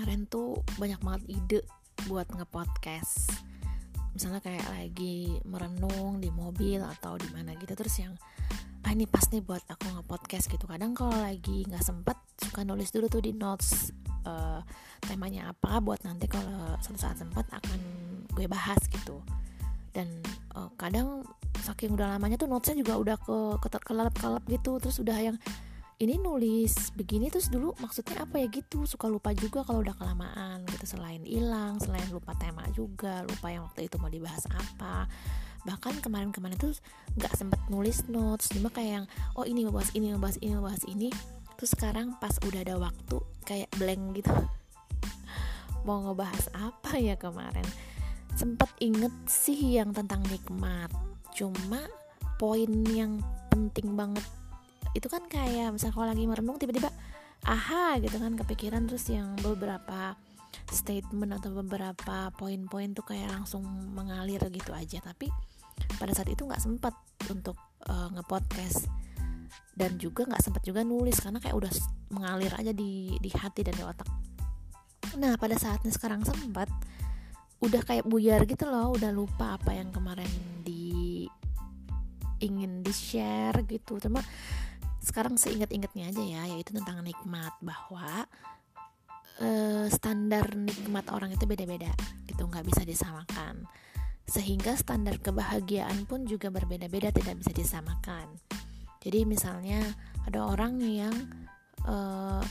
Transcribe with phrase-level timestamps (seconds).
[0.00, 1.60] kemarin tuh banyak banget ide
[2.08, 3.36] buat ngepodcast.
[4.16, 8.16] Misalnya kayak lagi merenung di mobil atau di mana gitu terus yang
[8.80, 10.64] ah ini pas nih buat aku ngepodcast gitu.
[10.64, 13.92] Kadang kalau lagi nggak sempet suka nulis dulu tuh di notes
[14.24, 14.64] uh,
[15.04, 17.80] temanya apa buat nanti kalau suatu saat sempat akan
[18.32, 19.20] gue bahas gitu.
[19.92, 20.08] Dan
[20.56, 21.28] uh, kadang
[21.60, 25.36] saking udah lamanya tuh notesnya juga udah ke kelap kelap gitu terus udah yang
[26.00, 30.64] ini nulis begini terus dulu maksudnya apa ya gitu suka lupa juga kalau udah kelamaan
[30.72, 35.04] gitu selain hilang selain lupa tema juga lupa yang waktu itu mau dibahas apa.
[35.68, 36.72] Bahkan kemarin-kemarin tuh
[37.20, 40.52] nggak sempet nulis notes cuma kayak yang oh ini mau bahas ini mau bahas ini
[40.56, 41.12] mau bahas ini.
[41.60, 44.32] Terus sekarang pas udah ada waktu kayak blank gitu.
[45.84, 47.68] Mau ngebahas apa ya kemarin?
[48.32, 50.88] Sempet inget sih yang tentang nikmat
[51.36, 51.84] cuma
[52.40, 53.20] poin yang
[53.52, 54.24] penting banget
[54.96, 56.90] itu kan kayak misalnya kalau lagi merenung tiba-tiba
[57.46, 60.18] aha gitu kan kepikiran terus yang beberapa
[60.70, 65.02] statement atau beberapa poin-poin tuh kayak langsung mengalir gitu aja.
[65.02, 65.30] Tapi
[65.98, 66.94] pada saat itu nggak sempat
[67.30, 68.90] untuk uh, ngepodcast.
[69.74, 71.72] Dan juga nggak sempat juga nulis karena kayak udah
[72.12, 74.06] mengalir aja di di hati dan di otak.
[75.16, 76.68] Nah pada saatnya sekarang sempat
[77.60, 80.28] udah kayak buyar gitu loh udah lupa apa yang kemarin
[80.64, 81.24] di
[82.44, 83.96] ingin di share gitu.
[83.98, 84.20] Cuma
[85.00, 88.28] sekarang seingat-ingatnya aja ya yaitu tentang nikmat bahwa
[89.40, 91.90] uh, standar nikmat orang itu beda-beda
[92.28, 93.64] gitu nggak bisa disamakan.
[94.28, 98.30] Sehingga standar kebahagiaan pun juga berbeda-beda tidak bisa disamakan.
[99.00, 99.80] Jadi misalnya
[100.28, 101.14] ada orang yang
[101.88, 102.44] uh,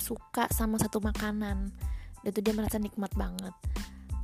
[0.00, 1.70] suka sama satu makanan
[2.24, 3.52] itu dia merasa nikmat banget.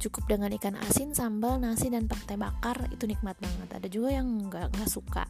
[0.01, 3.69] Cukup dengan ikan asin sambal nasi dan pete bakar itu nikmat banget.
[3.77, 5.29] Ada juga yang nggak nggak suka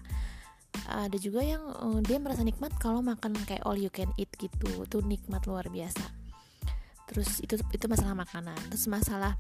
[0.89, 4.89] ada juga yang uh, dia merasa nikmat kalau makan kayak all you can eat gitu.
[4.89, 6.09] Itu nikmat luar biasa.
[7.09, 8.57] Terus itu itu masalah makanan.
[8.73, 9.37] Terus masalah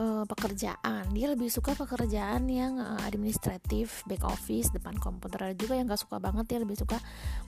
[0.00, 1.12] uh, pekerjaan.
[1.12, 5.52] Dia lebih suka pekerjaan yang uh, administratif back office depan komputer.
[5.52, 6.96] Ada juga yang nggak suka banget dia lebih suka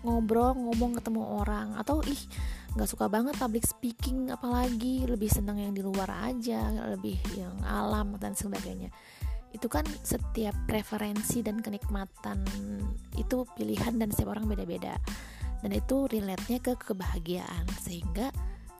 [0.04, 1.80] ngobrol ngomong ketemu orang.
[1.80, 2.20] Atau ih
[2.76, 5.08] nggak suka banget public speaking apalagi.
[5.08, 8.92] Lebih senang yang di luar aja lebih yang alam dan sebagainya
[9.50, 12.46] itu kan setiap preferensi dan kenikmatan
[13.18, 14.94] itu pilihan dan setiap orang beda-beda.
[15.60, 17.66] Dan itu relate-nya ke kebahagiaan.
[17.82, 18.30] Sehingga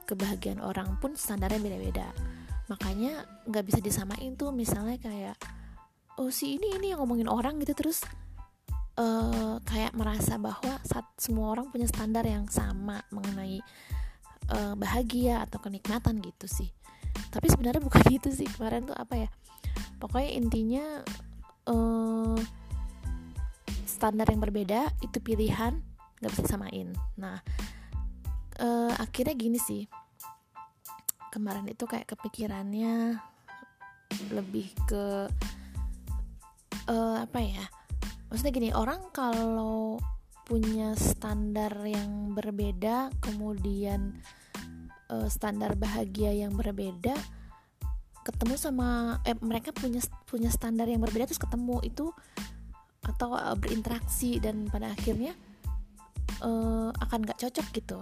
[0.07, 2.07] kebahagiaan orang pun standarnya beda-beda.
[2.71, 5.35] Makanya nggak bisa disamain tuh misalnya kayak
[6.19, 7.75] oh si ini ini yang ngomongin orang gitu.
[7.75, 8.07] Terus
[8.95, 13.59] uh, kayak merasa bahwa saat semua orang punya standar yang sama mengenai
[14.55, 16.71] uh, bahagia atau kenikmatan gitu sih.
[17.27, 18.47] Tapi sebenarnya bukan gitu sih.
[18.47, 19.29] Kemarin tuh apa ya
[20.01, 20.85] pokoknya intinya
[21.69, 22.39] uh,
[23.85, 25.77] standar yang berbeda itu pilihan
[26.17, 27.37] nggak bisa samain nah
[28.61, 29.83] uh, akhirnya gini sih.
[31.33, 33.17] Kemarin itu kayak kepikirannya
[34.35, 35.27] lebih ke
[36.91, 37.65] uh, apa ya?
[38.29, 39.99] Maksudnya gini orang kalau
[40.43, 44.19] punya standar yang berbeda kemudian
[45.07, 47.15] uh, standar bahagia yang berbeda
[48.21, 52.13] ketemu sama eh mereka punya punya standar yang berbeda terus ketemu itu
[53.01, 55.33] atau uh, berinteraksi dan pada akhirnya
[56.45, 57.99] uh, akan nggak cocok gitu.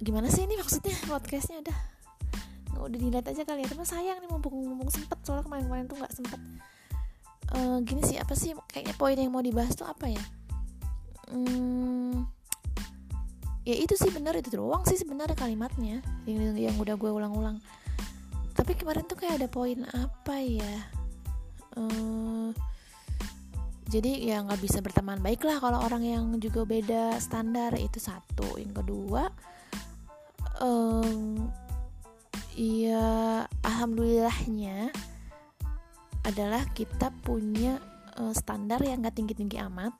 [0.00, 0.96] Gimana sih ini maksudnya?
[1.12, 3.68] Podcastnya nggak udah dilihat aja kali ya.
[3.68, 6.40] Tapi sayang nih mumpung mumpung sempet soalnya kemarin-kemarin tuh nggak sempet.
[7.54, 10.24] Uh, gini sih apa sih kayaknya poin yang mau dibahas tuh apa ya?
[11.28, 12.24] Hmm,
[13.64, 17.60] ya itu sih benar itu doang sih sebenarnya kalimatnya yang yang udah gue ulang-ulang
[18.64, 20.88] tapi kemarin tuh kayak ada poin apa ya?
[21.76, 22.48] Uh,
[23.92, 28.56] jadi ya nggak bisa berteman baik lah kalau orang yang juga beda standar itu satu.
[28.56, 29.28] Yang kedua
[30.64, 31.52] um,
[32.56, 34.88] ya alhamdulillahnya
[36.24, 37.76] adalah kita punya
[38.16, 39.92] uh, standar yang gak tinggi-tinggi amat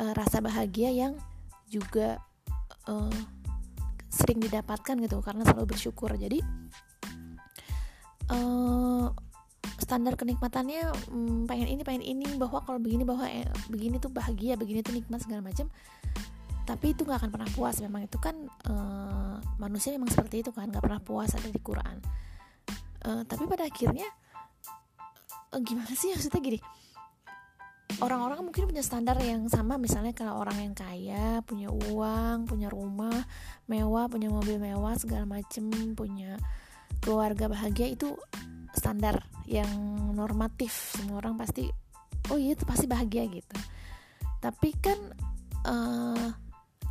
[0.00, 1.20] uh, rasa bahagia yang
[1.68, 2.16] juga
[2.88, 3.12] uh,
[4.08, 6.16] sering didapatkan gitu karena selalu bersyukur.
[6.16, 6.40] Jadi
[8.32, 9.06] uh,
[9.78, 14.58] standar kenikmatannya um, pengen ini pengen ini bahwa kalau begini bahwa eh, begini tuh bahagia
[14.58, 15.70] begini tuh nikmat segala macam
[16.68, 17.80] tapi itu nggak akan pernah puas.
[17.80, 18.36] Memang itu kan
[18.68, 21.96] uh, manusia memang seperti itu kan nggak pernah puas ada di Quran.
[23.08, 24.04] Uh, tapi pada akhirnya
[25.56, 26.60] uh, gimana sih maksudnya gini?
[28.04, 33.26] Orang-orang mungkin punya standar yang sama misalnya kalau orang yang kaya punya uang punya rumah
[33.64, 36.36] mewah punya mobil mewah segala macem punya
[37.02, 38.14] keluarga bahagia itu
[38.74, 39.68] standar yang
[40.14, 40.70] normatif.
[40.94, 41.68] Semua orang pasti
[42.28, 43.58] oh iya itu pasti bahagia gitu.
[44.38, 44.98] Tapi kan
[45.66, 46.30] uh,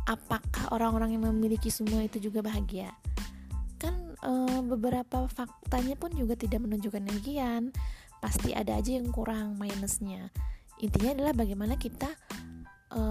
[0.08, 2.88] apakah orang-orang yang memiliki semua itu juga bahagia?
[3.76, 4.32] Kan e,
[4.64, 7.70] beberapa faktanya pun juga tidak menunjukkan demikian.
[8.18, 10.32] Pasti ada aja yang kurang minusnya.
[10.80, 12.08] Intinya adalah bagaimana kita
[12.92, 13.02] e,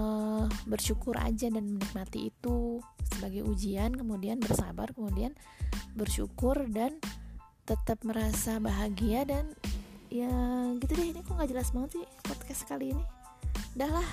[0.66, 5.32] bersyukur aja dan menikmati itu sebagai ujian kemudian bersabar kemudian
[5.94, 6.98] bersyukur dan
[7.68, 9.52] tetap merasa bahagia dan
[10.08, 10.30] ya
[10.80, 11.12] gitu deh.
[11.12, 13.04] Ini kok nggak jelas banget sih podcast kali ini.
[13.76, 14.08] Udahlah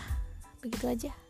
[0.59, 1.25] begitu aja